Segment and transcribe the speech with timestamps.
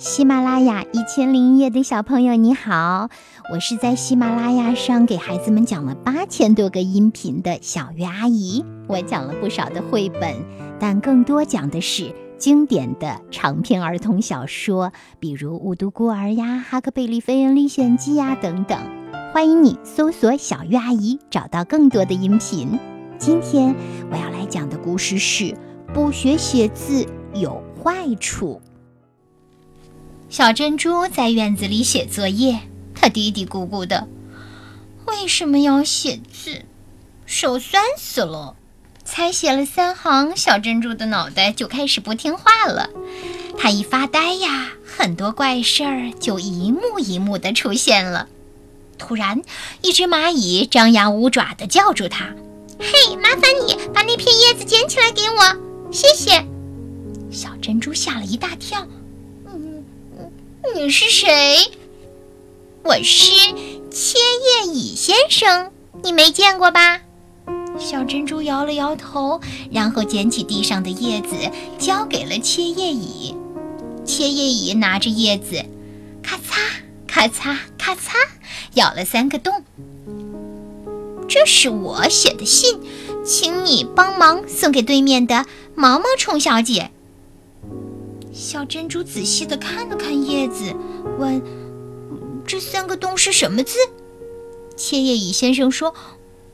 [0.00, 3.10] 喜马拉雅一千零一夜的小朋友，你好！
[3.52, 8.64] 我是在喜马拉雅上给孩子们讲了八千多个音频的小鱼阿姨。
[8.86, 10.34] 我讲了不少的绘本，
[10.78, 18.78] 但更多讲的是经典的长篇儿童小说，比如《雾都孤儿》呀，《哈克贝利飞人历险记》呀等等。
[19.34, 22.78] 欢迎你搜索“小鱼阿姨”，找到更多的音频。
[23.18, 23.76] 今天
[24.10, 25.54] 我要来讲的故事是：
[25.92, 27.04] 不学写字
[27.34, 28.62] 有坏处。
[30.30, 32.60] 小珍珠在院子里写作业，
[32.94, 34.06] 她嘀嘀咕咕的
[35.06, 36.62] ：“为什么要写字？
[37.26, 38.54] 手酸死了。”
[39.04, 42.90] 才写了三行，小珍珠的脑袋就开始不听话了。
[43.58, 48.28] 她一发呆呀，很多怪事儿就一幕一幕的出现了。
[48.98, 49.42] 突然，
[49.82, 52.32] 一只蚂蚁张牙舞爪的叫住她
[52.78, 56.46] ：“嘿，麻烦你把那片叶子捡起来给我，谢谢。”
[57.32, 58.86] 小珍珠吓了一大跳。
[60.62, 61.56] 你是谁？
[62.84, 63.32] 我是
[63.90, 65.72] 切叶蚁先生，
[66.02, 67.00] 你没见过吧？
[67.78, 69.40] 小珍珠摇了摇头，
[69.72, 71.34] 然后捡起地上的叶子，
[71.78, 73.34] 交给了切叶蚁。
[74.04, 75.64] 切叶蚁拿着叶子，
[76.22, 76.60] 咔嚓
[77.06, 78.14] 咔嚓咔嚓，
[78.74, 79.64] 咬了三个洞。
[81.26, 82.78] 这是我写的信，
[83.24, 86.90] 请你帮忙送给对面的毛毛虫小姐。
[88.32, 90.74] 小珍珠仔细地看了看叶子，
[91.18, 91.42] 问
[92.46, 93.76] ：“这三个洞是什么字？”
[94.76, 95.92] 切叶蚁先生说：“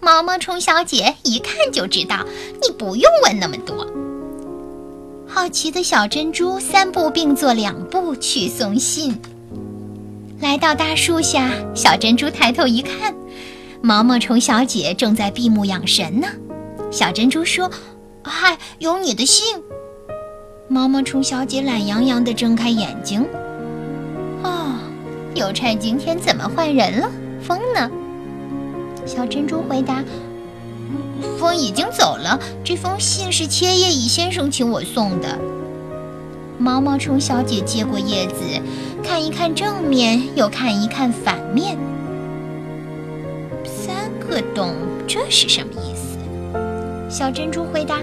[0.00, 2.24] 毛毛虫小姐一看就知道，
[2.62, 3.86] 你不用问那么多。”
[5.28, 9.20] 好奇的小珍珠三步并作两步去送信。
[10.40, 13.14] 来到大树下，小珍珠抬头一看，
[13.82, 16.28] 毛毛虫小姐正在闭目养神呢。
[16.90, 17.70] 小珍珠说
[18.24, 19.62] ：“嗨，有你的信。”
[20.70, 23.26] 毛毛虫小姐懒洋洋地睁开眼睛。
[24.42, 24.74] 哦，
[25.34, 27.10] 邮差今天怎么换人了？
[27.40, 27.90] 风呢？
[29.06, 30.04] 小珍珠回答
[31.40, 32.38] ：“风已经走了。
[32.62, 35.38] 这封信是切叶蚁先生请我送的。”
[36.60, 38.42] 毛毛虫小姐接过叶子，
[39.02, 41.78] 看一看正面，又看一看反面。
[43.64, 44.74] 三个洞，
[45.06, 46.18] 这是什么意思？
[47.08, 48.00] 小珍珠回答。：“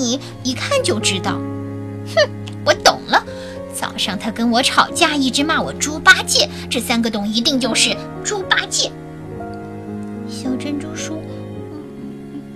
[0.00, 1.32] 你一看就知道。”
[2.14, 2.30] 哼，
[2.64, 3.22] 我懂了。
[3.74, 6.48] 早上他跟我吵架，一直骂我猪八戒。
[6.70, 8.90] 这三个洞一定就是猪八戒。
[10.28, 11.16] 小珍珠说：“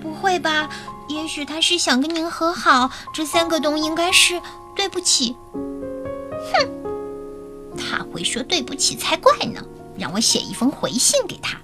[0.03, 0.69] 不会吧？
[1.09, 2.91] 也许他是想跟您和好。
[3.13, 4.41] 这三个洞应该是
[4.75, 5.37] 对不起。”
[6.53, 6.69] 哼，
[7.77, 9.63] 他会说对不起才怪呢。
[9.99, 11.59] 让我写一封回信给他。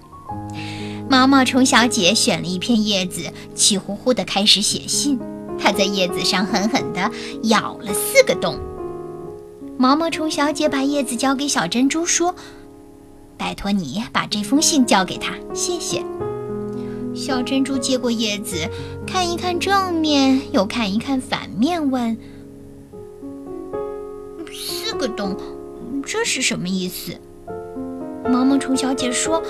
[1.09, 5.19] 毛毛虫小姐选了一片叶子，气呼呼地开始写信。
[5.59, 7.11] 她在叶子上狠狠地
[7.43, 8.57] 咬了四个洞。
[9.77, 12.35] 毛毛虫小姐把叶子交给小珍珠，说
[13.37, 16.03] ：“拜托你把这封信交给他，谢谢。”
[17.15, 18.69] 小珍珠接过叶子，
[19.05, 22.17] 看一看正面，又看一看反面，问
[24.51, 25.35] ：“四个洞，
[26.05, 27.13] 这是什么意思？”
[28.29, 29.41] 毛毛虫小姐说。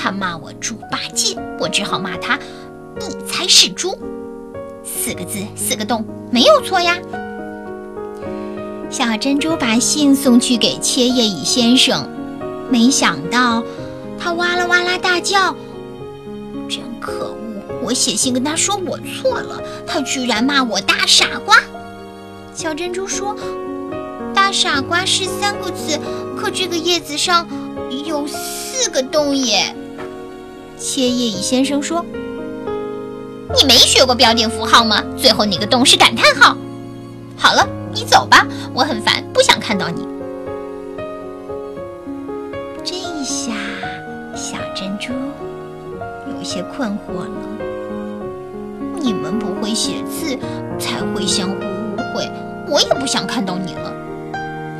[0.00, 2.38] 他骂我猪八戒，我只好骂他，
[3.00, 3.98] 你才是猪。
[4.88, 6.96] 四个字，四个洞，没有错呀。
[8.90, 12.08] 小珍珠把信送去给切叶蚁先生，
[12.70, 13.62] 没想到
[14.18, 15.54] 他哇啦哇啦大叫，
[16.68, 17.36] 真可恶！
[17.82, 21.56] 我写信跟他说我错了，他居然骂我大傻瓜。
[22.54, 23.36] 小珍珠说
[24.34, 25.98] ：“大傻瓜是三个字，
[26.36, 27.46] 可这个叶子上
[28.06, 29.74] 有四个洞耶。”
[30.76, 32.04] 切叶蚁先生说
[33.56, 35.02] ：“你没学过标点符号吗？
[35.16, 36.56] 最后那个洞是感叹号。”
[37.36, 40.06] 好了，你走吧，我很烦，不想看到你。
[42.84, 43.52] 这一下
[44.34, 45.12] 小珍珠
[46.36, 47.30] 有些困惑了。
[49.00, 50.36] 你们不会写字，
[50.78, 52.28] 才会相互误会。
[52.68, 53.94] 我也不想看到你了。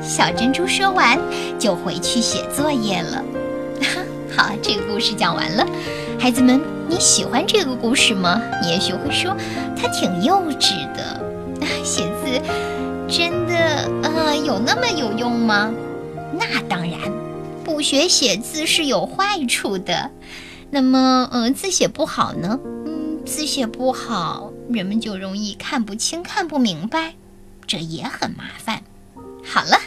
[0.03, 1.19] 小珍珠说完，
[1.59, 3.23] 就回去写作业了。
[4.37, 5.67] 好，这个故事讲完了，
[6.19, 8.40] 孩子们，你喜欢这个故事吗？
[8.62, 9.37] 你也许会说，
[9.76, 11.20] 它挺幼稚的，
[11.85, 12.40] 写字
[13.06, 15.70] 真的呃有那么有用吗？
[16.32, 16.99] 那当然，
[17.62, 20.11] 不学写字是有坏处的。
[20.70, 22.58] 那么，嗯，字写不好呢？
[22.87, 27.14] 嗯，字写不好，人们就容易看不清、看不明白，
[27.67, 28.82] 这也很麻烦。
[29.44, 29.79] 好了。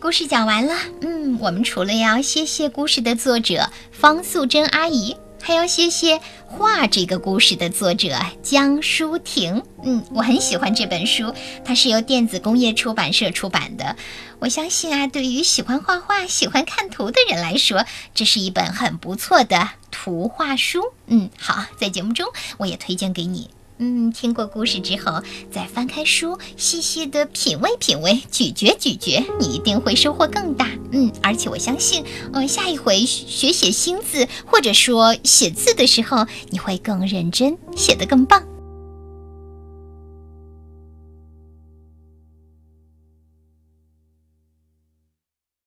[0.00, 9.62] 故事讲完了，嗯，我们除了要谢谢故事的作者方素珍阿姨，还要谢谢画这个故事的作者江舒婷。
[9.82, 11.32] 嗯，我很喜欢这本书，
[11.64, 13.96] 它是由电子工业出版社出版的。
[14.40, 20.82] 我相信啊，对于喜欢画画、喜欢看图的人来说，这是一本很不错的图画书。
[21.06, 22.26] 嗯，好，在节目中
[22.58, 23.50] 我也推荐给你。
[23.78, 30.68] 嗯，听过故事之后，再翻开书，细细的品味品味，咀嚼咀嚼，你一定会收获更大。
[30.90, 38.42] 嗯，而且我相信，嗯，下一回学写新字或者说写字的时候，你会更认真，写得更棒。